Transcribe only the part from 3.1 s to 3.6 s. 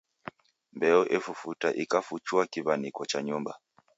nyumba.